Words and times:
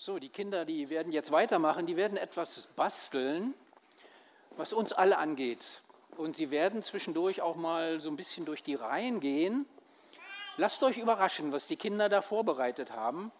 So, 0.00 0.20
die 0.20 0.28
Kinder, 0.28 0.64
die 0.64 0.90
werden 0.90 1.10
jetzt 1.10 1.32
weitermachen, 1.32 1.84
die 1.84 1.96
werden 1.96 2.16
etwas 2.16 2.68
basteln, 2.76 3.52
was 4.56 4.72
uns 4.72 4.92
alle 4.92 5.18
angeht. 5.18 5.64
Und 6.16 6.36
sie 6.36 6.52
werden 6.52 6.84
zwischendurch 6.84 7.42
auch 7.42 7.56
mal 7.56 8.00
so 8.00 8.08
ein 8.08 8.14
bisschen 8.14 8.44
durch 8.44 8.62
die 8.62 8.76
Reihen 8.76 9.18
gehen. 9.18 9.66
Lasst 10.56 10.84
euch 10.84 10.98
überraschen, 10.98 11.50
was 11.50 11.66
die 11.66 11.74
Kinder 11.74 12.08
da 12.08 12.22
vorbereitet 12.22 12.92
haben. 12.92 13.32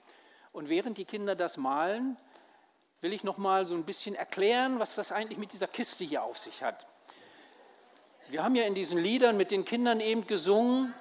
Und 0.51 0.69
während 0.69 0.99
die 0.99 1.05
Kinder 1.05 1.37
das 1.37 1.59
malen, 1.59 2.17
will 3.03 3.13
ich 3.13 3.23
noch 3.23 3.39
mal 3.39 3.65
so 3.65 3.77
ein 3.77 3.85
bisschen 3.85 4.17
erklären, 4.17 4.81
was 4.81 4.97
das 4.97 5.13
eigentlich 5.13 5.39
mit 5.39 5.53
dieser 5.53 5.69
Kiste 5.69 6.03
hier 6.03 6.25
auf 6.25 6.39
sich 6.39 6.65
hat. 6.65 6.89
Wir 8.31 8.43
haben 8.43 8.57
ja 8.57 8.65
in 8.65 8.75
diesen 8.75 8.99
Liedern 8.99 9.37
mit 9.37 9.53
den 9.53 9.65
Kindern 9.65 10.01
eben 10.01 10.27
gesungen, 10.27 10.93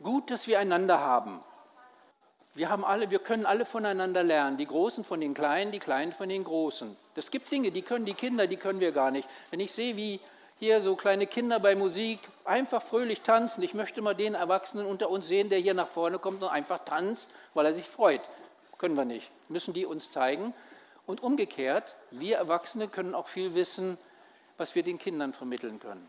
gut, 0.00 0.30
dass 0.30 0.46
wir 0.46 0.60
einander 0.60 1.00
haben. 1.00 1.42
Wir, 2.54 2.68
haben 2.68 2.84
alle, 2.84 3.10
wir 3.10 3.18
können 3.18 3.46
alle 3.46 3.64
voneinander 3.64 4.22
lernen, 4.22 4.58
die 4.58 4.66
Großen 4.66 5.04
von 5.04 5.20
den 5.20 5.32
Kleinen, 5.32 5.72
die 5.72 5.78
Kleinen 5.78 6.12
von 6.12 6.28
den 6.28 6.44
Großen. 6.44 6.96
Es 7.14 7.30
gibt 7.30 7.50
Dinge, 7.50 7.70
die 7.70 7.82
können 7.82 8.04
die 8.04 8.14
Kinder, 8.14 8.46
die 8.46 8.56
können 8.56 8.80
wir 8.80 8.92
gar 8.92 9.10
nicht. 9.10 9.28
Wenn 9.50 9.60
ich 9.60 9.72
sehe, 9.72 9.96
wie 9.96 10.20
hier 10.58 10.82
so 10.82 10.94
kleine 10.94 11.26
Kinder 11.26 11.58
bei 11.60 11.74
Musik 11.74 12.20
einfach 12.44 12.82
fröhlich 12.82 13.22
tanzen, 13.22 13.62
ich 13.62 13.72
möchte 13.72 14.02
mal 14.02 14.14
den 14.14 14.34
Erwachsenen 14.34 14.86
unter 14.86 15.08
uns 15.08 15.26
sehen, 15.26 15.48
der 15.48 15.58
hier 15.58 15.74
nach 15.74 15.88
vorne 15.88 16.18
kommt 16.18 16.42
und 16.42 16.50
einfach 16.50 16.84
tanzt, 16.84 17.30
weil 17.54 17.66
er 17.66 17.74
sich 17.74 17.88
freut. 17.88 18.20
Können 18.76 18.96
wir 18.96 19.04
nicht, 19.04 19.30
müssen 19.48 19.72
die 19.72 19.86
uns 19.86 20.12
zeigen. 20.12 20.52
Und 21.06 21.22
umgekehrt, 21.22 21.96
wir 22.10 22.36
Erwachsene 22.36 22.86
können 22.86 23.14
auch 23.14 23.28
viel 23.28 23.54
wissen, 23.54 23.96
was 24.56 24.74
wir 24.74 24.82
den 24.82 24.98
Kindern 24.98 25.32
vermitteln 25.32 25.80
können. 25.80 26.08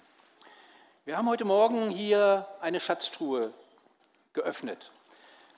Wir 1.06 1.18
haben 1.18 1.30
heute 1.30 1.46
Morgen 1.46 1.90
hier 1.90 2.48
eine 2.62 2.80
Schatztruhe 2.80 3.52
geöffnet. 4.34 4.92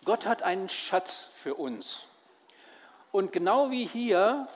Gott 0.06 0.28
hat 0.28 0.44
einen 0.44 0.70
Schatz 0.70 1.28
für 1.36 1.56
uns. 1.56 2.04
Und 3.12 3.32
genau 3.32 3.72
wie 3.72 3.88
hier 3.88 4.48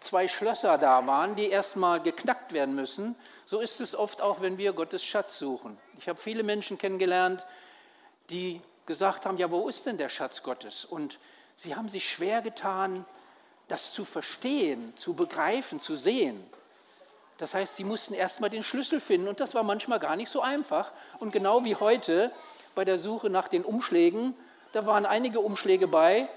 zwei 0.00 0.28
Schlösser 0.28 0.76
da 0.78 1.06
waren, 1.06 1.36
die 1.36 1.48
erstmal 1.48 2.00
geknackt 2.00 2.52
werden 2.52 2.74
müssen, 2.74 3.14
so 3.46 3.60
ist 3.60 3.80
es 3.80 3.94
oft 3.94 4.20
auch, 4.22 4.42
wenn 4.42 4.58
wir 4.58 4.72
Gottes 4.72 5.04
Schatz 5.04 5.38
suchen. 5.38 5.78
Ich 5.98 6.08
habe 6.08 6.18
viele 6.18 6.42
Menschen 6.42 6.78
kennengelernt, 6.78 7.44
die 8.28 8.60
gesagt 8.86 9.26
haben, 9.26 9.38
ja, 9.38 9.50
wo 9.50 9.68
ist 9.68 9.86
denn 9.86 9.98
der 9.98 10.08
Schatz 10.08 10.42
Gottes? 10.42 10.84
Und 10.84 11.18
sie 11.56 11.74
haben 11.74 11.88
sich 11.88 12.08
schwer 12.08 12.42
getan, 12.42 13.04
das 13.68 13.92
zu 13.92 14.04
verstehen, 14.04 14.92
zu 14.96 15.14
begreifen, 15.14 15.80
zu 15.80 15.96
sehen. 15.96 16.44
Das 17.38 17.54
heißt, 17.54 17.76
sie 17.76 17.84
mussten 17.84 18.12
erstmal 18.12 18.50
den 18.50 18.62
Schlüssel 18.62 19.00
finden 19.00 19.28
und 19.28 19.40
das 19.40 19.54
war 19.54 19.62
manchmal 19.62 19.98
gar 19.98 20.16
nicht 20.16 20.30
so 20.30 20.42
einfach. 20.42 20.92
Und 21.20 21.32
genau 21.32 21.64
wie 21.64 21.74
heute 21.74 22.30
bei 22.74 22.84
der 22.84 22.98
Suche 22.98 23.30
nach 23.30 23.48
den 23.48 23.64
Umschlägen 23.64 24.34
da 24.72 24.86
waren 24.86 25.06
einige 25.06 25.40
Umschläge 25.40 25.88
bei, 25.88 26.28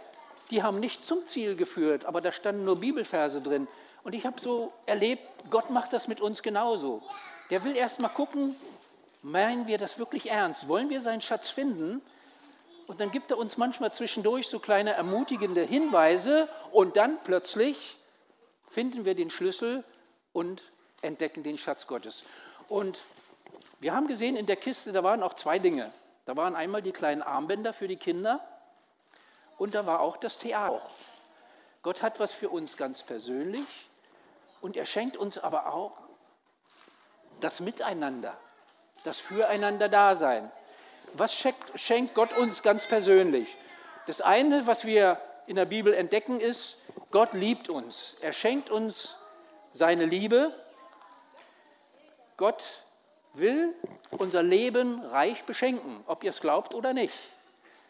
die 0.49 0.63
haben 0.63 0.79
nicht 0.79 1.05
zum 1.05 1.25
Ziel 1.25 1.55
geführt, 1.55 2.05
aber 2.05 2.21
da 2.21 2.31
standen 2.31 2.65
nur 2.65 2.79
Bibelverse 2.79 3.41
drin. 3.41 3.67
Und 4.03 4.13
ich 4.13 4.25
habe 4.25 4.39
so 4.39 4.73
erlebt, 4.85 5.23
Gott 5.49 5.69
macht 5.69 5.93
das 5.93 6.07
mit 6.07 6.21
uns 6.21 6.43
genauso. 6.43 7.01
Der 7.49 7.63
will 7.63 7.75
erst 7.75 7.99
mal 7.99 8.09
gucken, 8.09 8.55
meinen 9.21 9.67
wir 9.67 9.77
das 9.77 9.97
wirklich 9.97 10.29
ernst? 10.29 10.67
Wollen 10.67 10.89
wir 10.89 11.01
seinen 11.01 11.21
Schatz 11.21 11.49
finden? 11.49 12.01
Und 12.87 12.99
dann 12.99 13.11
gibt 13.11 13.31
er 13.31 13.37
uns 13.37 13.57
manchmal 13.57 13.93
zwischendurch 13.93 14.47
so 14.47 14.59
kleine 14.59 14.91
ermutigende 14.91 15.61
Hinweise 15.61 16.49
und 16.71 16.97
dann 16.97 17.17
plötzlich 17.23 17.97
finden 18.69 19.05
wir 19.05 19.15
den 19.15 19.29
Schlüssel 19.29 19.83
und 20.33 20.63
entdecken 21.01 21.43
den 21.43 21.57
Schatz 21.57 21.87
Gottes. 21.87 22.23
Und 22.67 22.97
wir 23.79 23.93
haben 23.93 24.07
gesehen, 24.07 24.35
in 24.35 24.45
der 24.45 24.55
Kiste, 24.57 24.91
da 24.91 25.03
waren 25.03 25.23
auch 25.23 25.33
zwei 25.35 25.59
Dinge. 25.59 25.91
Da 26.25 26.35
waren 26.35 26.55
einmal 26.55 26.81
die 26.81 26.91
kleinen 26.91 27.21
Armbänder 27.21 27.73
für 27.73 27.87
die 27.87 27.97
Kinder 27.97 28.39
und 29.57 29.75
da 29.75 29.85
war 29.85 29.99
auch 29.99 30.17
das 30.17 30.37
Theater. 30.37 30.81
Gott 31.81 32.01
hat 32.01 32.19
was 32.19 32.31
für 32.31 32.49
uns 32.49 32.77
ganz 32.77 33.03
persönlich 33.03 33.65
und 34.61 34.77
er 34.77 34.85
schenkt 34.85 35.17
uns 35.17 35.37
aber 35.37 35.73
auch 35.73 35.97
das 37.41 37.59
Miteinander, 37.59 38.37
das 39.03 39.19
Füreinander-Dasein. 39.19 40.49
Was 41.13 41.35
schenkt, 41.75 42.15
Gott 42.15 42.35
uns 42.37 42.63
ganz 42.63 42.87
persönlich? 42.87 43.57
Das 44.07 44.21
eine, 44.21 44.65
was 44.65 44.85
wir 44.85 45.19
in 45.45 45.57
der 45.57 45.65
Bibel 45.65 45.93
entdecken, 45.93 46.39
ist, 46.39 46.77
Gott 47.11 47.33
liebt 47.33 47.69
uns. 47.69 48.15
Er 48.21 48.33
schenkt 48.33 48.69
uns 48.69 49.15
seine 49.73 50.05
Liebe. 50.05 50.53
Gott 52.37 52.82
will 53.33 53.73
unser 54.11 54.43
Leben 54.43 55.01
reich 55.05 55.43
beschenken, 55.43 56.03
ob 56.07 56.23
ihr 56.23 56.29
es 56.29 56.39
glaubt 56.39 56.73
oder 56.75 56.93
nicht. 56.93 57.13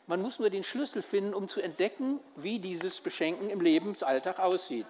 Man 0.08 0.22
muss 0.22 0.40
nur 0.40 0.50
den 0.50 0.64
Schlüssel 0.64 1.02
finden, 1.02 1.34
um 1.34 1.48
zu 1.48 1.62
entdecken, 1.62 2.20
wie 2.36 2.60
dieses 2.60 3.00
Beschenken 3.02 3.50
im 3.50 3.62
Lebensalltag 3.62 4.40
aussieht. 4.40 4.88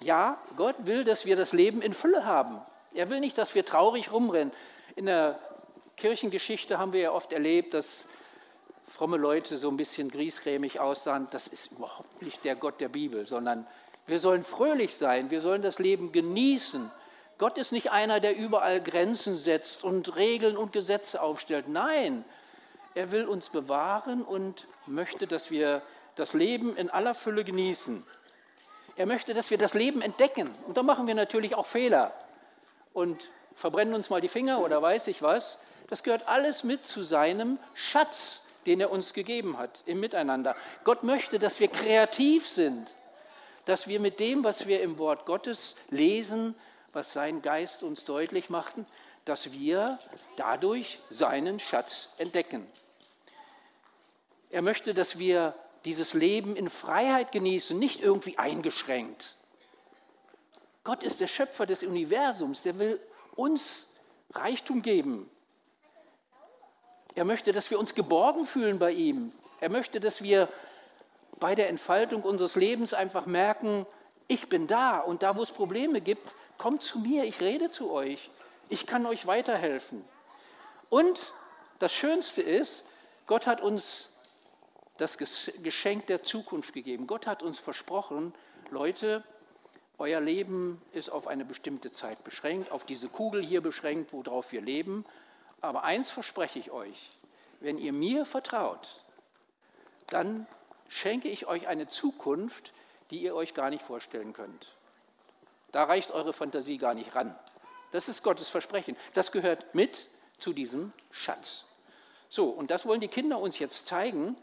Ja, 0.00 0.38
Gott 0.56 0.76
will, 0.80 1.04
dass 1.04 1.24
wir 1.24 1.36
das 1.36 1.52
Leben 1.52 1.82
in 1.82 1.94
Fülle 1.94 2.24
haben. 2.24 2.60
Er 2.94 3.10
will 3.10 3.20
nicht, 3.20 3.38
dass 3.38 3.54
wir 3.54 3.64
traurig 3.64 4.12
rumrennen. 4.12 4.52
In 4.96 5.06
der 5.06 5.38
Kirchengeschichte 5.96 6.78
haben 6.78 6.92
wir 6.92 7.00
ja 7.00 7.12
oft 7.12 7.32
erlebt, 7.32 7.74
dass 7.74 8.04
fromme 8.86 9.16
Leute 9.16 9.58
so 9.58 9.68
ein 9.68 9.76
bisschen 9.76 10.10
griesgrämig 10.10 10.78
aussahen. 10.78 11.26
Das 11.30 11.48
ist 11.48 11.72
überhaupt 11.72 12.22
nicht 12.22 12.44
der 12.44 12.54
Gott 12.54 12.80
der 12.80 12.88
Bibel, 12.88 13.26
sondern 13.26 13.66
wir 14.06 14.18
sollen 14.18 14.44
fröhlich 14.44 14.96
sein, 14.96 15.30
wir 15.30 15.40
sollen 15.40 15.62
das 15.62 15.78
Leben 15.78 16.12
genießen 16.12 16.90
Gott 17.38 17.58
ist 17.58 17.72
nicht 17.72 17.90
einer, 17.90 18.20
der 18.20 18.36
überall 18.36 18.80
Grenzen 18.80 19.36
setzt 19.36 19.82
und 19.82 20.16
Regeln 20.16 20.56
und 20.56 20.72
Gesetze 20.72 21.20
aufstellt. 21.20 21.68
Nein, 21.68 22.24
er 22.94 23.10
will 23.10 23.26
uns 23.26 23.50
bewahren 23.50 24.22
und 24.22 24.66
möchte, 24.86 25.26
dass 25.26 25.50
wir 25.50 25.82
das 26.14 26.32
Leben 26.32 26.76
in 26.76 26.90
aller 26.90 27.14
Fülle 27.14 27.42
genießen. 27.42 28.04
Er 28.96 29.06
möchte, 29.06 29.34
dass 29.34 29.50
wir 29.50 29.58
das 29.58 29.74
Leben 29.74 30.00
entdecken. 30.00 30.48
Und 30.66 30.76
da 30.76 30.84
machen 30.84 31.08
wir 31.08 31.16
natürlich 31.16 31.56
auch 31.56 31.66
Fehler 31.66 32.12
und 32.92 33.30
verbrennen 33.56 33.94
uns 33.94 34.10
mal 34.10 34.20
die 34.20 34.28
Finger 34.28 34.60
oder 34.60 34.80
weiß 34.80 35.08
ich 35.08 35.20
was. 35.20 35.58
Das 35.88 36.04
gehört 36.04 36.28
alles 36.28 36.62
mit 36.62 36.86
zu 36.86 37.02
seinem 37.02 37.58
Schatz, 37.74 38.40
den 38.66 38.80
er 38.80 38.92
uns 38.92 39.12
gegeben 39.12 39.58
hat 39.58 39.82
im 39.86 39.98
Miteinander. 39.98 40.54
Gott 40.84 41.02
möchte, 41.02 41.40
dass 41.40 41.58
wir 41.58 41.68
kreativ 41.68 42.48
sind, 42.48 42.94
dass 43.64 43.88
wir 43.88 43.98
mit 43.98 44.20
dem, 44.20 44.44
was 44.44 44.68
wir 44.68 44.80
im 44.82 44.98
Wort 44.98 45.26
Gottes 45.26 45.74
lesen, 45.90 46.54
was 46.94 47.12
sein 47.12 47.42
Geist 47.42 47.82
uns 47.82 48.04
deutlich 48.04 48.50
machten, 48.50 48.86
dass 49.24 49.52
wir 49.52 49.98
dadurch 50.36 51.00
seinen 51.10 51.58
Schatz 51.60 52.10
entdecken. 52.18 52.66
Er 54.50 54.62
möchte, 54.62 54.94
dass 54.94 55.18
wir 55.18 55.54
dieses 55.84 56.14
Leben 56.14 56.56
in 56.56 56.70
Freiheit 56.70 57.32
genießen, 57.32 57.78
nicht 57.78 58.00
irgendwie 58.00 58.38
eingeschränkt. 58.38 59.36
Gott 60.82 61.02
ist 61.02 61.20
der 61.20 61.28
Schöpfer 61.28 61.66
des 61.66 61.82
Universums, 61.82 62.62
der 62.62 62.78
will 62.78 63.00
uns 63.34 63.86
Reichtum 64.32 64.82
geben. 64.82 65.30
Er 67.14 67.24
möchte, 67.24 67.52
dass 67.52 67.70
wir 67.70 67.78
uns 67.78 67.94
geborgen 67.94 68.44
fühlen 68.46 68.78
bei 68.78 68.92
ihm. 68.92 69.32
Er 69.60 69.70
möchte, 69.70 70.00
dass 70.00 70.22
wir 70.22 70.48
bei 71.38 71.54
der 71.54 71.68
Entfaltung 71.68 72.22
unseres 72.22 72.56
Lebens 72.56 72.92
einfach 72.92 73.26
merken, 73.26 73.86
ich 74.28 74.48
bin 74.48 74.66
da 74.66 75.00
und 75.00 75.22
da, 75.22 75.36
wo 75.36 75.42
es 75.42 75.50
Probleme 75.50 76.00
gibt, 76.00 76.34
kommt 76.58 76.82
zu 76.82 76.98
mir, 76.98 77.24
ich 77.24 77.40
rede 77.40 77.70
zu 77.70 77.90
euch, 77.90 78.30
ich 78.68 78.86
kann 78.86 79.06
euch 79.06 79.26
weiterhelfen. 79.26 80.04
Und 80.88 81.20
das 81.78 81.92
Schönste 81.92 82.42
ist, 82.42 82.84
Gott 83.26 83.46
hat 83.46 83.60
uns 83.60 84.10
das 84.96 85.18
Geschenk 85.62 86.06
der 86.06 86.22
Zukunft 86.22 86.72
gegeben. 86.72 87.06
Gott 87.06 87.26
hat 87.26 87.42
uns 87.42 87.58
versprochen, 87.58 88.32
Leute, 88.70 89.24
euer 89.98 90.20
Leben 90.20 90.80
ist 90.92 91.08
auf 91.08 91.26
eine 91.26 91.44
bestimmte 91.44 91.90
Zeit 91.90 92.24
beschränkt, 92.24 92.72
auf 92.72 92.84
diese 92.84 93.08
Kugel 93.08 93.44
hier 93.44 93.60
beschränkt, 93.60 94.12
worauf 94.12 94.52
wir 94.52 94.60
leben. 94.60 95.04
Aber 95.60 95.84
eins 95.84 96.10
verspreche 96.10 96.58
ich 96.58 96.70
euch, 96.70 97.10
wenn 97.60 97.78
ihr 97.78 97.92
mir 97.92 98.24
vertraut, 98.24 99.04
dann 100.08 100.46
schenke 100.88 101.28
ich 101.28 101.46
euch 101.46 101.66
eine 101.68 101.86
Zukunft, 101.86 102.72
die 103.10 103.22
ihr 103.22 103.34
euch 103.34 103.54
gar 103.54 103.70
nicht 103.70 103.84
vorstellen 103.84 104.32
könnt. 104.32 104.72
Da 105.72 105.84
reicht 105.84 106.12
eure 106.12 106.32
Fantasie 106.32 106.78
gar 106.78 106.94
nicht 106.94 107.14
ran. 107.14 107.34
Das 107.92 108.08
ist 108.08 108.22
Gottes 108.22 108.48
Versprechen. 108.48 108.96
Das 109.14 109.32
gehört 109.32 109.74
mit 109.74 110.08
zu 110.38 110.52
diesem 110.52 110.92
Schatz. 111.10 111.64
So, 112.28 112.48
und 112.48 112.70
das 112.70 112.86
wollen 112.86 113.00
die 113.00 113.08
Kinder 113.08 113.38
uns 113.38 113.58
jetzt 113.58 113.86
zeigen, 113.86 114.36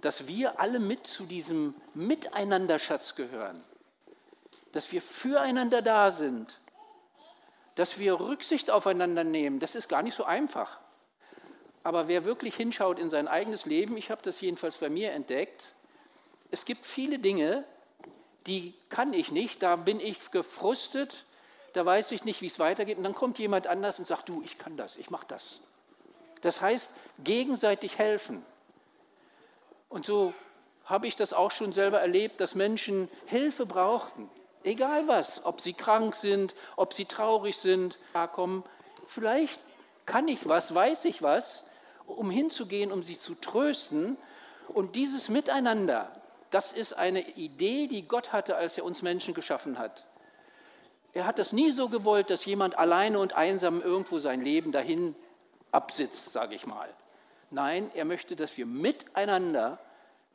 dass 0.00 0.26
wir 0.26 0.60
alle 0.60 0.78
mit 0.78 1.06
zu 1.06 1.24
diesem 1.24 1.74
Miteinanderschatz 1.94 3.14
gehören, 3.14 3.62
dass 4.72 4.92
wir 4.92 5.02
füreinander 5.02 5.82
da 5.82 6.12
sind, 6.12 6.60
dass 7.74 7.98
wir 7.98 8.18
Rücksicht 8.20 8.70
aufeinander 8.70 9.24
nehmen. 9.24 9.60
Das 9.60 9.74
ist 9.74 9.88
gar 9.88 10.02
nicht 10.02 10.14
so 10.14 10.24
einfach. 10.24 10.78
Aber 11.84 12.08
wer 12.08 12.24
wirklich 12.24 12.56
hinschaut 12.56 12.98
in 12.98 13.10
sein 13.10 13.28
eigenes 13.28 13.66
Leben, 13.66 13.96
ich 13.96 14.10
habe 14.10 14.22
das 14.22 14.40
jedenfalls 14.40 14.78
bei 14.78 14.88
mir 14.88 15.12
entdeckt, 15.12 15.74
es 16.50 16.64
gibt 16.64 16.84
viele 16.84 17.18
Dinge, 17.18 17.64
die 18.46 18.74
kann 18.88 19.12
ich 19.12 19.30
nicht, 19.30 19.62
da 19.62 19.76
bin 19.76 20.00
ich 20.00 20.30
gefrustet, 20.30 21.26
da 21.74 21.84
weiß 21.84 22.12
ich 22.12 22.24
nicht, 22.24 22.40
wie 22.40 22.46
es 22.46 22.58
weitergeht. 22.58 22.96
Und 22.96 23.04
dann 23.04 23.14
kommt 23.14 23.38
jemand 23.38 23.66
anders 23.66 23.98
und 23.98 24.06
sagt, 24.06 24.28
du, 24.28 24.42
ich 24.44 24.58
kann 24.58 24.76
das, 24.76 24.96
ich 24.96 25.10
mache 25.10 25.26
das. 25.28 25.60
Das 26.40 26.60
heißt, 26.60 26.90
gegenseitig 27.22 27.98
helfen. 27.98 28.44
Und 29.88 30.06
so 30.06 30.32
habe 30.84 31.06
ich 31.06 31.16
das 31.16 31.32
auch 31.32 31.50
schon 31.50 31.72
selber 31.72 32.00
erlebt, 32.00 32.40
dass 32.40 32.54
Menschen 32.54 33.08
Hilfe 33.26 33.66
brauchten. 33.66 34.30
Egal 34.64 35.06
was, 35.08 35.44
ob 35.44 35.60
sie 35.60 35.74
krank 35.74 36.14
sind, 36.14 36.54
ob 36.76 36.94
sie 36.94 37.04
traurig 37.04 37.56
sind, 37.58 37.98
kommen. 38.32 38.64
Vielleicht 39.06 39.60
kann 40.06 40.26
ich 40.28 40.48
was, 40.48 40.74
weiß 40.74 41.04
ich 41.04 41.22
was, 41.22 41.64
um 42.06 42.30
hinzugehen, 42.30 42.90
um 42.90 43.02
sie 43.02 43.18
zu 43.18 43.34
trösten. 43.34 44.16
Und 44.68 44.96
dieses 44.96 45.28
Miteinander, 45.28 46.10
das 46.50 46.72
ist 46.72 46.92
eine 46.92 47.20
Idee, 47.20 47.86
die 47.86 48.06
Gott 48.06 48.32
hatte, 48.32 48.56
als 48.56 48.78
er 48.78 48.84
uns 48.84 49.02
Menschen 49.02 49.34
geschaffen 49.34 49.78
hat. 49.78 50.04
Er 51.12 51.26
hat 51.26 51.38
das 51.38 51.52
nie 51.52 51.72
so 51.72 51.88
gewollt, 51.88 52.30
dass 52.30 52.44
jemand 52.44 52.78
alleine 52.78 53.18
und 53.18 53.34
einsam 53.34 53.82
irgendwo 53.82 54.18
sein 54.18 54.40
Leben 54.40 54.72
dahin 54.72 55.16
absitzt, 55.72 56.32
sage 56.32 56.54
ich 56.54 56.66
mal. 56.66 56.88
Nein, 57.50 57.90
er 57.94 58.04
möchte, 58.04 58.36
dass 58.36 58.56
wir 58.56 58.66
miteinander 58.66 59.78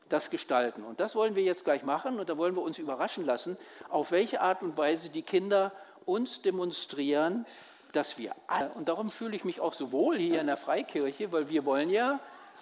das 0.09 0.29
gestalten. 0.29 0.83
Und 0.83 0.99
das 0.99 1.15
wollen 1.15 1.35
wir 1.35 1.43
jetzt 1.43 1.63
gleich 1.63 1.83
machen 1.83 2.19
und 2.19 2.29
da 2.29 2.37
wollen 2.37 2.55
wir 2.55 2.61
uns 2.61 2.79
überraschen 2.79 3.25
lassen, 3.25 3.57
auf 3.89 4.11
welche 4.11 4.41
Art 4.41 4.61
und 4.61 4.77
Weise 4.77 5.09
die 5.09 5.21
Kinder 5.21 5.71
uns 6.05 6.41
demonstrieren, 6.41 7.45
dass 7.91 8.17
wir 8.17 8.35
alle, 8.47 8.69
und 8.71 8.89
darum 8.89 9.09
fühle 9.09 9.35
ich 9.35 9.45
mich 9.45 9.61
auch 9.61 9.73
so 9.73 9.91
wohl 9.91 10.17
hier 10.17 10.41
in 10.41 10.47
der 10.47 10.57
Freikirche, 10.57 11.31
weil 11.31 11.49
wir 11.49 11.65
wollen 11.65 11.89
ja 11.89 12.19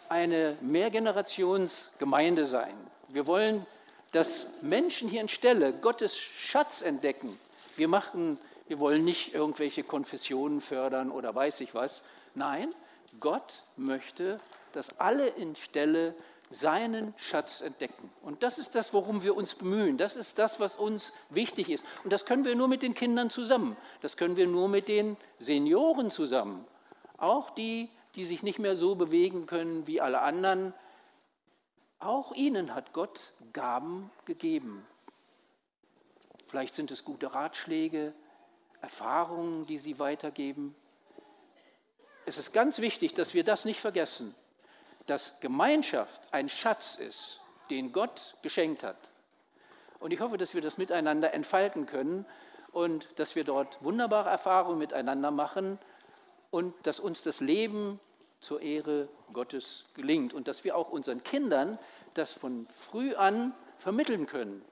eine 0.10 0.58
Mehrgenerationsgemeinde 0.62 2.46
sein. 2.46 2.76
Wir 3.14 3.28
wollen, 3.28 3.66
dass 4.12 4.48
Menschen 4.62 5.10
hier 5.10 5.22
in 5.22 5.30
Stelle 5.30 5.74
Gottes 5.74 6.18
Schatz 6.18 6.82
entdecken. 6.82 7.38
Wir 7.76 7.88
machen, 7.88 8.38
wir 8.68 8.80
wollen 8.80 9.04
nicht 9.04 9.34
irgendwelche 9.34 9.84
Konfessionen 9.84 10.62
fördern 10.62 11.12
oder 11.12 11.34
weiß 11.34 11.62
ich 11.62 11.76
was. 11.76 12.02
Nein, 12.36 12.70
Gott 13.20 13.64
möchte, 13.76 14.40
dass 14.74 14.98
alle 15.00 15.28
in 15.28 15.56
Stelle 15.56 16.16
seinen 16.52 17.14
Schatz 17.18 17.62
entdecken. 17.62 18.10
Und 18.22 18.44
das 18.44 18.58
ist 18.58 18.76
das, 18.76 18.94
worum 18.94 19.24
wir 19.24 19.36
uns 19.36 19.56
bemühen. 19.56 19.98
Das 19.98 20.16
ist 20.16 20.38
das, 20.40 20.60
was 20.60 20.76
uns 20.76 21.14
wichtig 21.30 21.70
ist. 21.70 21.86
Und 22.04 22.12
das 22.14 22.26
können 22.26 22.46
wir 22.46 22.56
nur 22.56 22.68
mit 22.68 22.82
den 22.82 22.94
Kindern 22.94 23.30
zusammen. 23.30 23.78
Das 24.02 24.18
können 24.18 24.36
wir 24.36 24.48
nur 24.48 24.68
mit 24.68 24.88
den 24.88 25.18
Senioren 25.40 26.12
zusammen. 26.12 26.66
Auch 27.18 27.50
die, 27.52 27.90
die 28.16 28.26
sich 28.26 28.44
nicht 28.44 28.60
mehr 28.60 28.76
so 28.76 28.96
bewegen 28.96 29.46
können 29.46 29.88
wie 29.88 30.02
alle 30.02 30.22
anderen. 30.22 30.74
Auch 32.02 32.34
ihnen 32.34 32.76
hat 32.76 32.92
Gott 32.94 33.32
Gaben 33.54 34.12
gegeben. 34.26 34.86
Vielleicht 36.50 36.74
sind 36.74 36.92
es 36.92 37.06
gute 37.06 37.34
Ratschläge, 37.34 38.14
Erfahrungen, 38.82 39.66
die 39.66 39.78
sie 39.78 40.00
weitergeben. 40.00 40.76
Es 42.26 42.38
ist 42.38 42.52
ganz 42.52 42.80
wichtig, 42.80 43.14
dass 43.14 43.34
wir 43.34 43.46
das 43.46 43.64
nicht 43.64 43.80
vergessen 43.80 44.36
dass 45.06 45.40
Gemeinschaft 45.40 46.22
ein 46.32 46.50
Schatz 46.50 46.96
ist, 46.96 47.42
den 47.70 47.92
Gott 47.92 48.36
geschenkt 48.42 48.84
hat. 48.84 49.12
Und 50.00 50.12
ich 50.12 50.20
hoffe, 50.20 50.38
dass 50.38 50.54
wir 50.54 50.62
das 50.62 50.78
miteinander 50.78 51.34
entfalten 51.34 51.86
können 51.86 52.26
und 52.72 53.08
dass 53.18 53.36
wir 53.36 53.44
dort 53.44 53.84
wunderbare 53.84 54.30
Erfahrungen 54.30 54.80
miteinander 54.80 55.32
machen 55.32 55.80
und 56.50 56.74
dass 56.84 57.00
uns 57.00 57.24
das 57.24 57.40
Leben 57.40 58.00
zur 58.42 58.62
Ehre 58.62 59.08
Gottes 59.32 59.86
gelingt 59.94 60.34
und 60.34 60.48
dass 60.48 60.66
wir 60.66 60.76
auch 60.76 60.90
unseren 60.90 61.24
Kindern 61.24 61.80
das 62.14 62.34
von 62.34 62.68
früh 62.68 63.16
an 63.16 63.54
vermitteln 63.78 64.26
können. 64.26 64.66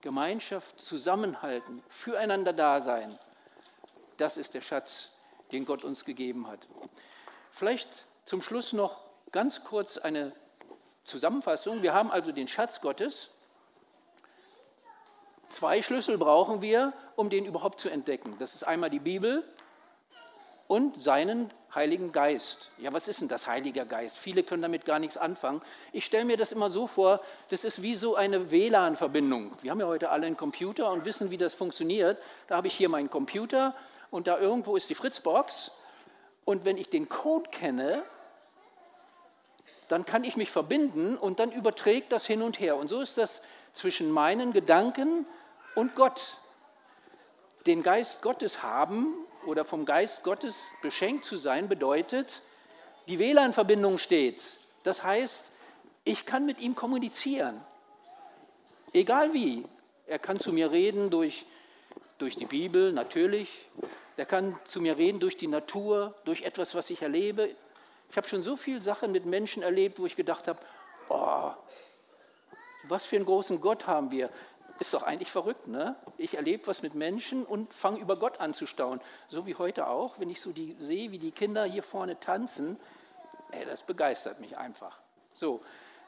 Gemeinschaft, 0.00 0.80
Zusammenhalten, 0.80 1.82
füreinander 1.88 2.54
da 2.54 2.80
sein. 2.80 3.14
Das 4.16 4.38
ist 4.38 4.54
der 4.54 4.62
Schatz, 4.62 5.10
den 5.52 5.66
Gott 5.66 5.84
uns 5.84 6.06
gegeben 6.06 6.46
hat. 6.46 6.66
Vielleicht 7.50 8.06
zum 8.24 8.40
Schluss 8.40 8.72
noch 8.72 9.10
Ganz 9.32 9.62
kurz 9.62 9.96
eine 9.96 10.32
Zusammenfassung. 11.04 11.82
Wir 11.82 11.94
haben 11.94 12.10
also 12.10 12.32
den 12.32 12.48
Schatz 12.48 12.80
Gottes. 12.80 13.30
Zwei 15.48 15.82
Schlüssel 15.82 16.18
brauchen 16.18 16.62
wir, 16.62 16.92
um 17.14 17.30
den 17.30 17.44
überhaupt 17.44 17.80
zu 17.80 17.90
entdecken. 17.90 18.36
Das 18.38 18.54
ist 18.54 18.64
einmal 18.64 18.90
die 18.90 18.98
Bibel 18.98 19.44
und 20.70 21.02
seinen 21.02 21.50
Heiligen 21.74 22.12
Geist. 22.12 22.70
Ja, 22.78 22.92
was 22.92 23.08
ist 23.08 23.20
denn 23.20 23.26
das 23.26 23.48
Heiliger 23.48 23.84
Geist? 23.84 24.16
Viele 24.16 24.44
können 24.44 24.62
damit 24.62 24.84
gar 24.84 25.00
nichts 25.00 25.16
anfangen. 25.16 25.62
Ich 25.92 26.04
stelle 26.04 26.24
mir 26.24 26.36
das 26.36 26.52
immer 26.52 26.70
so 26.70 26.86
vor, 26.86 27.20
das 27.48 27.64
ist 27.64 27.82
wie 27.82 27.96
so 27.96 28.14
eine 28.14 28.52
WLAN-Verbindung. 28.52 29.50
Wir 29.62 29.72
haben 29.72 29.80
ja 29.80 29.88
heute 29.88 30.10
alle 30.10 30.28
einen 30.28 30.36
Computer 30.36 30.92
und 30.92 31.04
wissen, 31.04 31.32
wie 31.32 31.36
das 31.36 31.54
funktioniert. 31.54 32.22
Da 32.46 32.56
habe 32.56 32.68
ich 32.68 32.74
hier 32.74 32.88
meinen 32.88 33.10
Computer 33.10 33.74
und 34.12 34.28
da 34.28 34.38
irgendwo 34.38 34.76
ist 34.76 34.88
die 34.88 34.94
Fritzbox. 34.94 35.72
Und 36.44 36.64
wenn 36.64 36.78
ich 36.78 36.88
den 36.88 37.08
Code 37.08 37.50
kenne, 37.50 38.04
dann 39.88 40.04
kann 40.04 40.22
ich 40.22 40.36
mich 40.36 40.52
verbinden 40.52 41.16
und 41.16 41.40
dann 41.40 41.50
überträgt 41.50 42.12
das 42.12 42.26
hin 42.26 42.42
und 42.42 42.60
her. 42.60 42.76
Und 42.76 42.86
so 42.86 43.00
ist 43.00 43.18
das 43.18 43.42
zwischen 43.72 44.08
meinen 44.08 44.52
Gedanken 44.52 45.26
und 45.74 45.96
Gott. 45.96 46.38
Den 47.66 47.82
Geist 47.82 48.22
Gottes 48.22 48.62
haben 48.62 49.26
oder 49.46 49.64
vom 49.64 49.84
Geist 49.84 50.22
Gottes 50.22 50.70
beschenkt 50.82 51.24
zu 51.24 51.36
sein, 51.36 51.68
bedeutet, 51.68 52.42
die 53.08 53.18
WLAN-Verbindung 53.18 53.98
steht. 53.98 54.40
Das 54.82 55.02
heißt, 55.02 55.50
ich 56.04 56.26
kann 56.26 56.46
mit 56.46 56.60
ihm 56.60 56.74
kommunizieren. 56.74 57.60
Egal 58.92 59.32
wie. 59.32 59.64
Er 60.06 60.18
kann 60.18 60.40
zu 60.40 60.52
mir 60.52 60.72
reden 60.72 61.10
durch, 61.10 61.46
durch 62.18 62.36
die 62.36 62.46
Bibel, 62.46 62.92
natürlich. 62.92 63.66
Er 64.16 64.26
kann 64.26 64.58
zu 64.64 64.80
mir 64.80 64.96
reden 64.96 65.20
durch 65.20 65.36
die 65.36 65.46
Natur, 65.46 66.14
durch 66.24 66.42
etwas, 66.42 66.74
was 66.74 66.90
ich 66.90 67.02
erlebe. 67.02 67.50
Ich 68.10 68.16
habe 68.16 68.26
schon 68.28 68.42
so 68.42 68.56
viele 68.56 68.80
Sachen 68.80 69.12
mit 69.12 69.24
Menschen 69.24 69.62
erlebt, 69.62 69.98
wo 69.98 70.06
ich 70.06 70.16
gedacht 70.16 70.48
habe, 70.48 70.58
oh, 71.08 71.52
was 72.84 73.04
für 73.04 73.16
einen 73.16 73.24
großen 73.24 73.60
Gott 73.60 73.86
haben 73.86 74.10
wir. 74.10 74.30
Ist 74.80 74.94
doch 74.94 75.02
eigentlich 75.02 75.30
verrückt, 75.30 75.68
ne? 75.68 75.94
Ich 76.16 76.36
erlebe 76.36 76.66
was 76.66 76.80
mit 76.80 76.94
Menschen 76.94 77.44
und 77.44 77.74
fange 77.74 77.98
über 77.98 78.16
Gott 78.16 78.40
an 78.40 78.54
zu 78.54 78.66
staunen. 78.66 79.00
So 79.28 79.46
wie 79.46 79.54
heute 79.54 79.86
auch, 79.86 80.18
wenn 80.18 80.30
ich 80.30 80.40
so 80.40 80.52
die, 80.52 80.74
sehe, 80.80 81.12
wie 81.12 81.18
die 81.18 81.32
Kinder 81.32 81.64
hier 81.64 81.82
vorne 81.82 82.18
tanzen, 82.18 82.80
ey, 83.50 83.66
das 83.66 83.82
begeistert 83.82 84.40
mich 84.40 84.56
einfach. 84.56 84.98
So, 85.34 85.60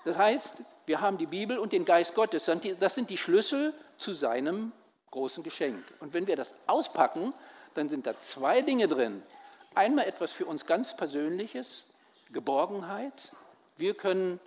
das 0.04 0.16
heißt, 0.16 0.62
wir 0.86 1.02
haben 1.02 1.18
die 1.18 1.26
Bibel 1.26 1.58
und 1.58 1.72
den 1.72 1.84
Geist 1.84 2.14
Gottes. 2.14 2.50
Das 2.80 2.94
sind 2.94 3.10
die 3.10 3.18
Schlüssel 3.18 3.74
zu 3.98 4.14
seinem 4.14 4.72
großen 5.10 5.42
Geschenk. 5.42 5.84
Und 6.00 6.14
wenn 6.14 6.26
wir 6.26 6.36
das 6.36 6.54
auspacken, 6.66 7.34
dann 7.74 7.90
sind 7.90 8.06
da 8.06 8.18
zwei 8.18 8.62
Dinge 8.62 8.88
drin. 8.88 9.22
Einmal 9.74 10.06
etwas 10.06 10.32
für 10.32 10.46
uns 10.46 10.66
ganz 10.66 10.96
Persönliches, 10.96 11.84
Geborgenheit. 12.32 13.32
Wir 13.76 13.94
können 13.94 14.40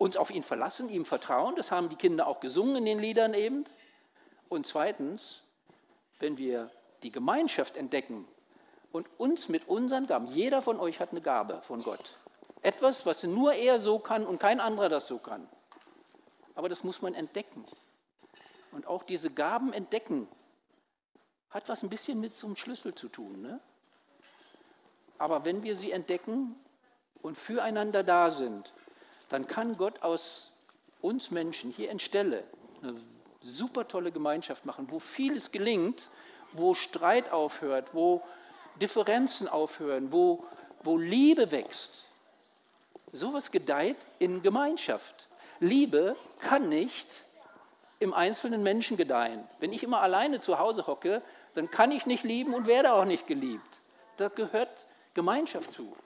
uns 0.00 0.16
auf 0.16 0.30
ihn 0.30 0.42
verlassen, 0.42 0.88
ihm 0.88 1.04
vertrauen. 1.04 1.56
Das 1.56 1.70
haben 1.70 1.90
die 1.90 1.96
Kinder 1.96 2.26
auch 2.26 2.40
gesungen 2.40 2.76
in 2.76 2.86
den 2.86 2.98
Liedern 3.00 3.34
eben. 3.34 3.64
Und 4.48 4.66
zweitens, 4.66 5.42
wenn 6.18 6.38
wir 6.38 6.70
die 7.02 7.12
Gemeinschaft 7.12 7.76
entdecken 7.76 8.26
und 8.92 9.06
uns 9.18 9.50
mit 9.50 9.68
unseren 9.68 10.06
Gaben, 10.06 10.26
jeder 10.28 10.62
von 10.62 10.80
euch 10.80 11.00
hat 11.00 11.10
eine 11.10 11.20
Gabe 11.20 11.60
von 11.60 11.82
Gott. 11.82 12.16
Etwas, 12.62 13.04
was 13.04 13.24
nur 13.24 13.52
er 13.52 13.78
so 13.78 13.98
kann 13.98 14.24
und 14.24 14.40
kein 14.40 14.58
anderer 14.58 14.88
das 14.88 15.06
so 15.06 15.18
kann. 15.18 15.46
Aber 16.54 16.70
das 16.70 16.82
muss 16.82 17.02
man 17.02 17.12
entdecken. 17.12 17.66
Und 18.72 18.86
auch 18.86 19.02
diese 19.02 19.28
Gaben 19.28 19.74
entdecken 19.74 20.28
hat 21.50 21.68
was 21.68 21.82
ein 21.82 21.90
bisschen 21.90 22.20
mit 22.20 22.34
so 22.34 22.46
einem 22.46 22.56
Schlüssel 22.56 22.94
zu 22.94 23.10
tun. 23.10 23.42
Ne? 23.42 23.60
Aber 25.18 25.44
wenn 25.44 25.62
wir 25.62 25.76
sie 25.76 25.92
entdecken 25.92 26.56
und 27.20 27.36
füreinander 27.36 28.02
da 28.02 28.30
sind, 28.30 28.72
dann 29.30 29.46
kann 29.46 29.76
Gott 29.76 30.02
aus 30.02 30.50
uns 31.00 31.30
Menschen 31.30 31.70
hier 31.70 31.90
in 31.90 31.98
Stelle 31.98 32.44
eine 32.82 32.94
super 33.40 33.88
tolle 33.88 34.12
Gemeinschaft 34.12 34.66
machen, 34.66 34.88
wo 34.90 34.98
vieles 34.98 35.50
gelingt, 35.50 36.10
wo 36.52 36.74
Streit 36.74 37.32
aufhört, 37.32 37.94
wo 37.94 38.22
Differenzen 38.80 39.48
aufhören, 39.48 40.12
wo, 40.12 40.44
wo 40.82 40.98
Liebe 40.98 41.50
wächst. 41.50 42.04
Sowas 43.12 43.50
gedeiht 43.50 43.96
in 44.18 44.42
Gemeinschaft. 44.42 45.28
Liebe 45.60 46.16
kann 46.38 46.68
nicht 46.68 47.08
im 47.98 48.14
einzelnen 48.14 48.62
Menschen 48.62 48.96
gedeihen. 48.96 49.46
Wenn 49.60 49.72
ich 49.72 49.82
immer 49.82 50.00
alleine 50.00 50.40
zu 50.40 50.58
Hause 50.58 50.86
hocke, 50.86 51.22
dann 51.54 51.70
kann 51.70 51.92
ich 51.92 52.06
nicht 52.06 52.24
lieben 52.24 52.54
und 52.54 52.66
werde 52.66 52.92
auch 52.92 53.04
nicht 53.04 53.26
geliebt. 53.26 53.78
Da 54.16 54.28
gehört 54.28 54.86
Gemeinschaft 55.14 55.70
zu. 55.70 55.96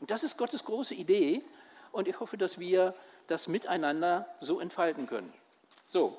Und 0.00 0.10
das 0.10 0.24
ist 0.24 0.36
Gottes 0.36 0.64
große 0.64 0.94
Idee 0.94 1.42
und 1.92 2.08
ich 2.08 2.18
hoffe, 2.18 2.36
dass 2.36 2.58
wir 2.58 2.94
das 3.26 3.48
miteinander 3.48 4.26
so 4.40 4.60
entfalten 4.60 5.06
können. 5.06 5.32
So, 5.86 6.18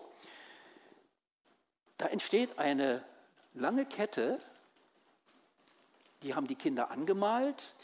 da 1.97 2.05
entsteht 2.07 2.57
eine 2.57 3.03
lange 3.53 3.85
Kette, 3.85 4.37
die 6.21 6.35
haben 6.35 6.47
die 6.47 6.55
Kinder 6.55 6.91
angemalt 6.91 7.75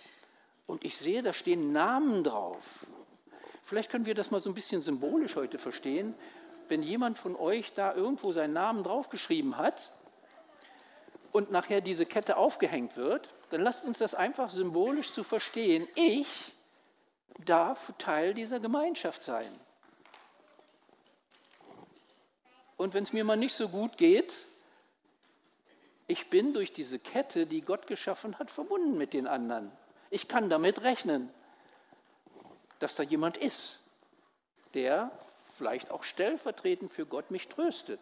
und 0.67 0.85
ich 0.85 0.97
sehe, 0.97 1.21
da 1.21 1.33
stehen 1.33 1.71
Namen 1.73 2.23
drauf. 2.23 2.85
Vielleicht 3.63 3.91
können 3.91 4.05
wir 4.05 4.15
das 4.15 4.31
mal 4.31 4.39
so 4.39 4.49
ein 4.49 4.55
bisschen 4.55 4.81
symbolisch 4.81 5.35
heute 5.35 5.59
verstehen. 5.59 6.15
Wenn 6.69 6.81
jemand 6.81 7.17
von 7.17 7.35
euch 7.35 7.73
da 7.73 7.93
irgendwo 7.93 8.31
seinen 8.31 8.53
Namen 8.53 8.83
draufgeschrieben 8.83 9.57
hat, 9.57 9.93
und 11.31 11.51
nachher 11.51 11.81
diese 11.81 12.05
Kette 12.05 12.37
aufgehängt 12.37 12.97
wird, 12.97 13.29
dann 13.51 13.61
lasst 13.61 13.85
uns 13.85 13.99
das 13.99 14.15
einfach 14.15 14.49
symbolisch 14.49 15.11
zu 15.11 15.23
verstehen. 15.23 15.87
Ich 15.95 16.53
darf 17.45 17.93
Teil 17.97 18.33
dieser 18.33 18.59
Gemeinschaft 18.59 19.23
sein. 19.23 19.49
Und 22.77 22.93
wenn 22.93 23.03
es 23.03 23.13
mir 23.13 23.23
mal 23.23 23.37
nicht 23.37 23.53
so 23.53 23.69
gut 23.69 23.97
geht, 23.97 24.33
ich 26.07 26.29
bin 26.29 26.53
durch 26.53 26.71
diese 26.71 26.97
Kette, 26.97 27.45
die 27.45 27.61
Gott 27.61 27.87
geschaffen 27.87 28.39
hat, 28.39 28.49
verbunden 28.49 28.97
mit 28.97 29.13
den 29.13 29.27
anderen. 29.27 29.71
Ich 30.09 30.27
kann 30.27 30.49
damit 30.49 30.81
rechnen, 30.81 31.29
dass 32.79 32.95
da 32.95 33.03
jemand 33.03 33.37
ist, 33.37 33.79
der 34.73 35.11
vielleicht 35.57 35.91
auch 35.91 36.03
stellvertretend 36.03 36.93
für 36.93 37.05
Gott 37.05 37.31
mich 37.31 37.47
tröstet. 37.47 37.99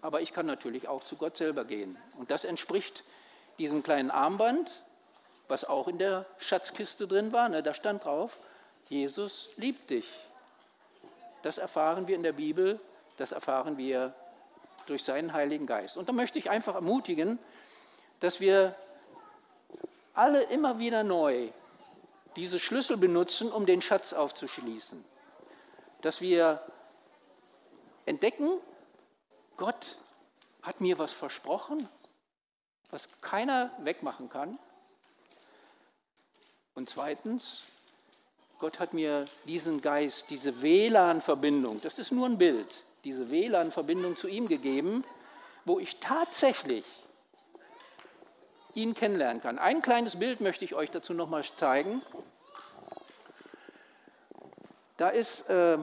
Aber 0.00 0.20
ich 0.20 0.32
kann 0.32 0.46
natürlich 0.46 0.88
auch 0.88 1.04
zu 1.04 1.16
Gott 1.16 1.36
selber 1.36 1.64
gehen. 1.64 1.96
Und 2.16 2.30
das 2.30 2.44
entspricht 2.44 3.04
diesem 3.58 3.82
kleinen 3.82 4.10
Armband, 4.10 4.82
was 5.48 5.64
auch 5.64 5.88
in 5.88 5.98
der 5.98 6.26
Schatzkiste 6.38 7.06
drin 7.06 7.32
war. 7.32 7.48
Ne? 7.48 7.62
Da 7.62 7.74
stand 7.74 8.04
drauf, 8.04 8.40
Jesus 8.88 9.48
liebt 9.56 9.90
dich. 9.90 10.06
Das 11.42 11.58
erfahren 11.58 12.08
wir 12.08 12.16
in 12.16 12.22
der 12.22 12.32
Bibel, 12.32 12.80
das 13.16 13.32
erfahren 13.32 13.78
wir 13.78 14.14
durch 14.86 15.04
seinen 15.04 15.32
Heiligen 15.32 15.66
Geist. 15.66 15.96
Und 15.96 16.08
da 16.08 16.12
möchte 16.12 16.38
ich 16.38 16.50
einfach 16.50 16.74
ermutigen, 16.74 17.38
dass 18.20 18.40
wir 18.40 18.74
alle 20.14 20.42
immer 20.44 20.78
wieder 20.78 21.04
neu 21.04 21.50
diese 22.36 22.58
Schlüssel 22.58 22.96
benutzen, 22.96 23.50
um 23.50 23.66
den 23.66 23.82
Schatz 23.82 24.12
aufzuschließen. 24.12 25.04
Dass 26.02 26.20
wir 26.20 26.60
entdecken, 28.04 28.58
Gott 29.56 29.96
hat 30.62 30.80
mir 30.80 30.98
was 30.98 31.12
versprochen, 31.12 31.88
was 32.90 33.08
keiner 33.20 33.70
wegmachen 33.78 34.28
kann. 34.28 34.58
Und 36.76 36.90
zweitens, 36.90 37.62
Gott 38.58 38.80
hat 38.80 38.92
mir 38.92 39.26
diesen 39.46 39.80
Geist, 39.80 40.26
diese 40.28 40.60
WLAN-Verbindung, 40.60 41.80
das 41.80 41.98
ist 41.98 42.12
nur 42.12 42.26
ein 42.26 42.36
Bild, 42.36 42.68
diese 43.02 43.30
WLAN-Verbindung 43.30 44.18
zu 44.18 44.28
ihm 44.28 44.46
gegeben, 44.46 45.02
wo 45.64 45.78
ich 45.78 45.96
tatsächlich 46.00 46.84
ihn 48.74 48.92
kennenlernen 48.92 49.40
kann. 49.40 49.58
Ein 49.58 49.80
kleines 49.80 50.18
Bild 50.18 50.42
möchte 50.42 50.66
ich 50.66 50.74
euch 50.74 50.90
dazu 50.90 51.14
nochmal 51.14 51.44
zeigen. 51.44 52.02
Da 54.98 55.08
ist 55.08 55.48
äh, 55.48 55.78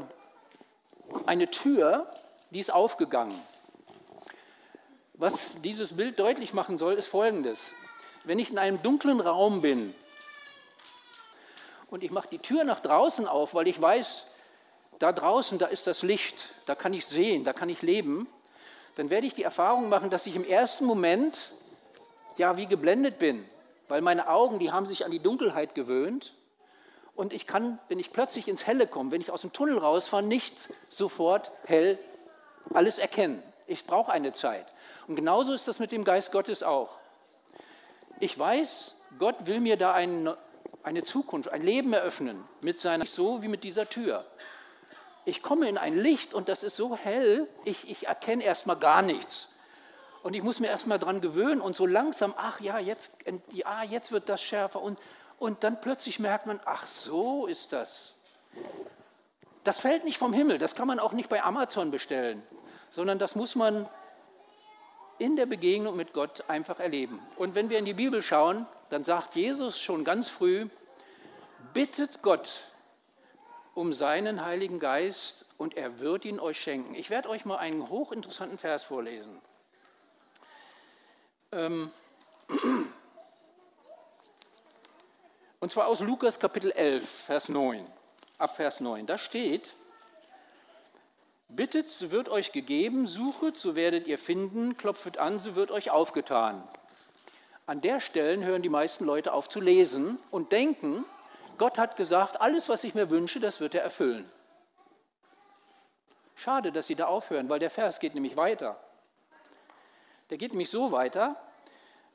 eine 1.25 1.49
Tür, 1.49 2.07
die 2.51 2.59
ist 2.59 2.71
aufgegangen. 2.71 3.39
Was 5.15 5.59
dieses 5.63 5.95
Bild 5.95 6.19
deutlich 6.19 6.53
machen 6.53 6.77
soll, 6.77 6.93
ist 6.93 7.07
Folgendes. 7.07 7.59
Wenn 8.25 8.37
ich 8.37 8.51
in 8.51 8.59
einem 8.59 8.81
dunklen 8.83 9.21
Raum 9.21 9.61
bin 9.61 9.95
und 11.93 12.03
ich 12.03 12.09
mache 12.09 12.27
die 12.27 12.39
Tür 12.39 12.63
nach 12.63 12.79
draußen 12.79 13.27
auf, 13.27 13.53
weil 13.53 13.67
ich 13.67 13.79
weiß, 13.79 14.25
da 14.97 15.13
draußen, 15.13 15.59
da 15.59 15.67
ist 15.67 15.85
das 15.85 16.01
Licht, 16.01 16.49
da 16.65 16.73
kann 16.73 16.91
ich 16.91 17.05
sehen, 17.05 17.43
da 17.43 17.53
kann 17.53 17.69
ich 17.69 17.83
leben, 17.83 18.27
dann 18.95 19.11
werde 19.11 19.27
ich 19.27 19.35
die 19.35 19.43
Erfahrung 19.43 19.89
machen, 19.89 20.09
dass 20.09 20.25
ich 20.25 20.35
im 20.35 20.43
ersten 20.43 20.85
Moment 20.85 21.37
ja 22.35 22.57
wie 22.57 22.65
geblendet 22.65 23.19
bin, 23.19 23.47
weil 23.89 24.01
meine 24.01 24.27
Augen, 24.27 24.57
die 24.57 24.71
haben 24.71 24.87
sich 24.87 25.05
an 25.05 25.11
die 25.11 25.19
Dunkelheit 25.19 25.75
gewöhnt 25.75 26.33
und 27.15 27.31
ich 27.31 27.45
kann, 27.45 27.77
wenn 27.89 27.99
ich 27.99 28.11
plötzlich 28.11 28.47
ins 28.47 28.65
Helle 28.65 28.87
komme, 28.87 29.11
wenn 29.11 29.21
ich 29.21 29.29
aus 29.29 29.41
dem 29.41 29.53
Tunnel 29.53 29.77
rausfahre, 29.77 30.23
nicht 30.23 30.73
sofort 30.89 31.51
hell 31.65 31.99
alles 32.73 32.97
erkennen. 32.97 33.43
Ich 33.67 33.85
brauche 33.85 34.11
eine 34.11 34.33
Zeit. 34.33 34.65
Und 35.07 35.15
genauso 35.15 35.53
ist 35.53 35.67
das 35.67 35.77
mit 35.77 35.91
dem 35.91 36.05
Geist 36.05 36.31
Gottes 36.31 36.63
auch. 36.63 36.89
Ich 38.19 38.39
weiß, 38.39 38.95
Gott 39.19 39.45
will 39.45 39.59
mir 39.59 39.77
da 39.77 39.93
ein, 39.93 40.33
eine 40.83 41.03
Zukunft, 41.03 41.49
ein 41.49 41.63
Leben 41.63 41.93
eröffnen, 41.93 42.43
mit 42.61 42.77
seiner, 42.77 43.05
so 43.05 43.41
wie 43.41 43.47
mit 43.47 43.63
dieser 43.63 43.89
Tür. 43.89 44.25
Ich 45.25 45.41
komme 45.41 45.69
in 45.69 45.77
ein 45.77 45.97
Licht 45.97 46.33
und 46.33 46.49
das 46.49 46.63
ist 46.63 46.75
so 46.75 46.95
hell, 46.95 47.47
ich, 47.63 47.89
ich 47.89 48.07
erkenne 48.07 48.43
erstmal 48.43 48.75
gar 48.75 49.01
nichts. 49.01 49.49
Und 50.21 50.35
ich 50.35 50.43
muss 50.43 50.59
mir 50.59 50.67
erstmal 50.67 50.99
dran 50.99 51.21
gewöhnen 51.21 51.61
und 51.61 51.75
so 51.75 51.85
langsam, 51.85 52.33
ach 52.37 52.59
ja, 52.61 52.79
jetzt, 52.79 53.11
ja, 53.51 53.83
jetzt 53.83 54.11
wird 54.11 54.29
das 54.29 54.41
schärfer. 54.41 54.81
Und, 54.81 54.99
und 55.37 55.63
dann 55.63 55.81
plötzlich 55.81 56.19
merkt 56.19 56.45
man, 56.45 56.59
ach 56.65 56.85
so 56.87 57.45
ist 57.45 57.73
das. 57.73 58.13
Das 59.63 59.79
fällt 59.79 60.03
nicht 60.03 60.17
vom 60.17 60.33
Himmel, 60.33 60.57
das 60.57 60.75
kann 60.75 60.87
man 60.87 60.99
auch 60.99 61.13
nicht 61.13 61.29
bei 61.29 61.41
Amazon 61.41 61.91
bestellen, 61.91 62.43
sondern 62.91 63.19
das 63.19 63.35
muss 63.35 63.55
man 63.55 63.87
in 65.19 65.35
der 65.35 65.45
Begegnung 65.45 65.95
mit 65.95 66.13
Gott 66.13 66.49
einfach 66.49 66.79
erleben. 66.79 67.19
Und 67.37 67.55
wenn 67.55 67.69
wir 67.69 67.79
in 67.79 67.85
die 67.85 67.93
Bibel 67.93 68.21
schauen, 68.21 68.65
dann 68.89 69.03
sagt 69.03 69.35
Jesus 69.35 69.79
schon 69.79 70.03
ganz 70.03 70.29
früh, 70.29 70.67
bittet 71.73 72.21
Gott 72.21 72.67
um 73.73 73.93
seinen 73.93 74.45
Heiligen 74.45 74.79
Geist 74.79 75.45
und 75.57 75.75
er 75.75 75.99
wird 75.99 76.25
ihn 76.25 76.39
euch 76.39 76.59
schenken. 76.59 76.93
Ich 76.95 77.09
werde 77.09 77.29
euch 77.29 77.45
mal 77.45 77.57
einen 77.57 77.89
hochinteressanten 77.89 78.57
Vers 78.57 78.83
vorlesen. 78.83 79.41
Ähm, 81.51 81.91
und 85.59 85.71
zwar 85.71 85.87
aus 85.87 86.01
Lukas 86.01 86.39
Kapitel 86.39 86.71
11, 86.71 87.07
Vers 87.09 87.49
9, 87.49 87.83
ab 88.37 88.55
Vers 88.55 88.79
9. 88.79 89.05
Da 89.07 89.17
steht, 89.17 89.73
Bittet, 91.55 91.89
so 91.91 92.09
wird 92.09 92.29
euch 92.29 92.51
gegeben, 92.51 93.05
suchet, 93.05 93.57
so 93.57 93.75
werdet 93.75 94.07
ihr 94.07 94.17
finden, 94.17 94.75
klopfet 94.75 95.19
an, 95.19 95.39
so 95.39 95.55
wird 95.55 95.69
euch 95.69 95.91
aufgetan. 95.91 96.63
An 97.67 97.79
der 97.79 97.99
Stelle 97.99 98.43
hören 98.43 98.63
die 98.63 98.69
meisten 98.69 99.05
Leute 99.05 99.33
auf 99.33 99.49
zu 99.49 99.61
lesen 99.61 100.17
und 100.31 100.51
denken, 100.51 101.05
Gott 101.59 101.77
hat 101.77 101.95
gesagt, 101.95 102.41
alles, 102.41 102.69
was 102.69 102.83
ich 102.83 102.95
mir 102.95 103.11
wünsche, 103.11 103.39
das 103.39 103.59
wird 103.59 103.75
er 103.75 103.83
erfüllen. 103.83 104.27
Schade, 106.35 106.71
dass 106.71 106.87
sie 106.87 106.95
da 106.95 107.05
aufhören, 107.05 107.49
weil 107.49 107.59
der 107.59 107.69
Vers 107.69 107.99
geht 107.99 108.15
nämlich 108.15 108.35
weiter. 108.35 108.75
Der 110.31 110.39
geht 110.39 110.53
nämlich 110.53 110.71
so 110.71 110.91
weiter, 110.91 111.35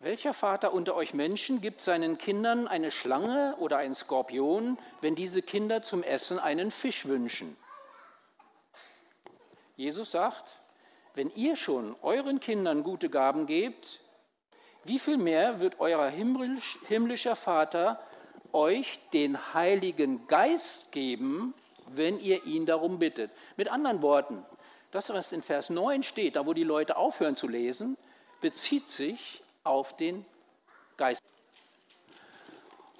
welcher 0.00 0.34
Vater 0.34 0.72
unter 0.72 0.96
euch 0.96 1.14
Menschen 1.14 1.60
gibt 1.60 1.80
seinen 1.80 2.18
Kindern 2.18 2.66
eine 2.66 2.90
Schlange 2.90 3.54
oder 3.58 3.78
einen 3.78 3.94
Skorpion, 3.94 4.78
wenn 5.00 5.14
diese 5.14 5.42
Kinder 5.42 5.82
zum 5.82 6.02
Essen 6.02 6.40
einen 6.40 6.72
Fisch 6.72 7.06
wünschen? 7.06 7.56
Jesus 9.78 10.10
sagt, 10.10 10.56
wenn 11.14 11.30
ihr 11.36 11.54
schon 11.54 11.94
euren 12.02 12.40
Kindern 12.40 12.82
gute 12.82 13.08
Gaben 13.08 13.46
gebt, 13.46 14.00
wie 14.82 14.98
viel 14.98 15.16
mehr 15.16 15.60
wird 15.60 15.78
euer 15.78 16.08
himmlischer 16.08 17.36
Vater 17.36 18.00
euch 18.52 18.98
den 19.12 19.54
Heiligen 19.54 20.26
Geist 20.26 20.90
geben, 20.90 21.54
wenn 21.86 22.18
ihr 22.18 22.44
ihn 22.44 22.66
darum 22.66 22.98
bittet? 22.98 23.30
Mit 23.56 23.70
anderen 23.70 24.02
Worten, 24.02 24.44
das, 24.90 25.10
was 25.10 25.30
in 25.30 25.44
Vers 25.44 25.70
9 25.70 26.02
steht, 26.02 26.34
da 26.34 26.44
wo 26.44 26.54
die 26.54 26.64
Leute 26.64 26.96
aufhören 26.96 27.36
zu 27.36 27.46
lesen, 27.46 27.96
bezieht 28.40 28.88
sich 28.88 29.44
auf 29.62 29.94
den 29.96 30.26
Geist. 30.96 31.22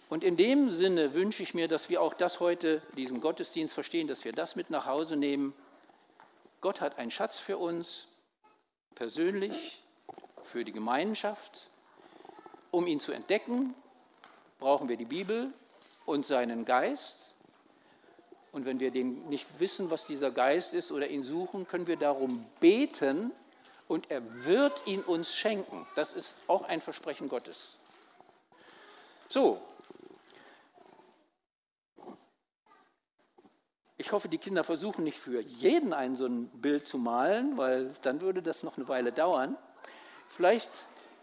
Und 0.09 0.23
in 0.23 0.37
dem 0.37 0.71
Sinne 0.71 1.13
wünsche 1.13 1.43
ich 1.43 1.55
mir, 1.55 1.67
dass 1.67 1.91
wir 1.91 2.01
auch 2.01 2.15
das 2.15 2.39
heute, 2.39 2.83
diesen 2.97 3.21
Gottesdienst 3.21 3.75
verstehen, 3.75 4.07
dass 4.07 4.25
wir 4.25 4.33
das 4.33 4.55
mit 4.55 4.71
nach 4.71 4.87
Hause 4.87 5.17
nehmen 5.17 5.55
Gott 6.61 6.81
hat 6.81 6.99
einen 6.99 7.11
Schatz 7.11 7.39
für 7.39 7.59
uns, 7.59 8.09
persönlich, 8.95 9.83
für 10.43 10.65
die 10.65 10.73
Gemeinschaft. 10.73 11.69
Um 12.71 12.87
ihn 12.87 13.01
zu 13.01 13.13
entdecken, 13.13 13.75
brauchen 14.59 14.89
wir 14.89 14.97
die 14.97 15.05
Bibel 15.05 15.53
und 16.05 16.27
seinen 16.27 16.65
Geist. 16.65 17.17
Und 18.51 18.65
wenn 18.65 18.81
wir 18.81 18.91
den 18.91 19.29
nicht 19.29 19.61
wissen, 19.61 19.91
was 19.91 20.07
dieser 20.07 20.31
Geist 20.31 20.75
ist 20.75 20.91
oder 20.91 21.09
ihn 21.09 21.23
suchen, 21.23 21.67
können 21.67 21.87
wir 21.87 21.97
darum 21.97 22.45
beten 22.61 23.31
und 23.87 24.11
er 24.11 24.45
wird 24.45 24.87
ihn 24.87 25.01
uns 25.03 25.35
schenken. 25.35 25.87
Das 25.95 26.13
ist 26.13 26.37
auch 26.47 26.63
ein 26.63 26.81
Versprechen 26.81 27.29
Gottes. 27.29 27.77
So, 29.29 29.61
Ich 34.01 34.13
hoffe, 34.13 34.29
die 34.29 34.39
Kinder 34.39 34.63
versuchen 34.63 35.03
nicht 35.03 35.19
für 35.19 35.41
jeden 35.41 35.93
ein 35.93 36.15
so 36.15 36.27
ein 36.27 36.47
Bild 36.47 36.87
zu 36.87 36.99
malen, 36.99 37.57
weil 37.57 37.91
dann 38.03 38.21
würde 38.21 38.43
das 38.43 38.63
noch 38.63 38.77
eine 38.77 38.87
Weile 38.87 39.13
dauern. 39.13 39.57
Vielleicht 40.29 40.71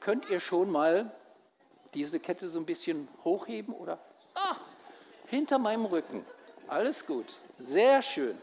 könnt 0.02 0.30
ihr 0.30 0.42
schon 0.42 0.70
mal 0.70 1.10
diese 1.94 2.20
Kette 2.20 2.50
so 2.50 2.60
ein 2.60 2.66
bisschen 2.66 3.08
hochheben 3.24 3.74
oder 3.74 3.98
ah, 4.34 4.58
hinter 5.28 5.58
meinem 5.58 5.86
Rücken. 5.86 6.26
Alles 6.68 7.06
gut, 7.06 7.26
sehr 7.60 8.02
schön. 8.02 8.38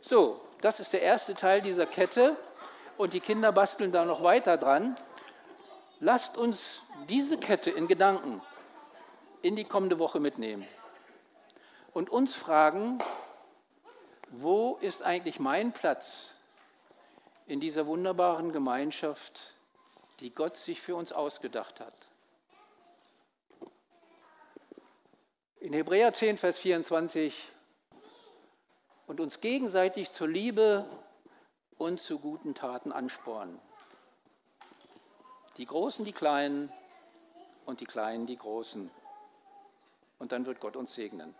So, 0.00 0.40
das 0.60 0.78
ist 0.78 0.92
der 0.92 1.02
erste 1.02 1.34
Teil 1.34 1.62
dieser 1.62 1.86
Kette 1.86 2.36
und 2.96 3.12
die 3.12 3.20
Kinder 3.20 3.50
basteln 3.50 3.90
da 3.90 4.04
noch 4.04 4.22
weiter 4.22 4.56
dran. 4.56 4.94
Lasst 5.98 6.38
uns 6.38 6.82
diese 7.08 7.38
Kette 7.38 7.70
in 7.70 7.88
Gedanken 7.88 8.40
in 9.42 9.56
die 9.56 9.64
kommende 9.64 9.98
Woche 9.98 10.20
mitnehmen 10.20 10.64
und 11.92 12.08
uns 12.08 12.36
fragen, 12.36 12.98
ist 14.80 15.02
eigentlich 15.02 15.38
mein 15.38 15.72
Platz 15.72 16.36
in 17.46 17.60
dieser 17.60 17.86
wunderbaren 17.86 18.52
Gemeinschaft, 18.52 19.54
die 20.20 20.30
Gott 20.30 20.56
sich 20.56 20.80
für 20.80 20.96
uns 20.96 21.12
ausgedacht 21.12 21.80
hat? 21.80 21.94
In 25.60 25.72
Hebräer 25.72 26.12
10, 26.12 26.38
Vers 26.38 26.58
24, 26.58 27.52
und 29.06 29.20
uns 29.20 29.40
gegenseitig 29.40 30.10
zur 30.10 30.28
Liebe 30.28 30.86
und 31.76 32.00
zu 32.00 32.18
guten 32.18 32.54
Taten 32.54 32.92
anspornen. 32.92 33.60
Die 35.58 35.66
Großen, 35.66 36.04
die 36.04 36.12
Kleinen 36.12 36.72
und 37.66 37.80
die 37.80 37.86
Kleinen, 37.86 38.26
die 38.26 38.36
Großen. 38.36 38.90
Und 40.18 40.32
dann 40.32 40.46
wird 40.46 40.60
Gott 40.60 40.76
uns 40.76 40.94
segnen. 40.94 41.34